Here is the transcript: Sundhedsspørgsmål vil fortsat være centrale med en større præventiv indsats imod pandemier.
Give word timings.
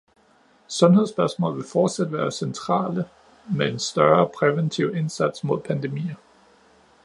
Sundhedsspørgsmål 0.67 1.55
vil 1.55 1.63
fortsat 1.71 2.11
være 2.11 2.31
centrale 2.31 3.07
med 3.55 3.67
en 3.69 3.79
større 3.79 4.29
præventiv 4.37 4.95
indsats 4.95 5.43
imod 5.43 5.59
pandemier. 5.59 6.15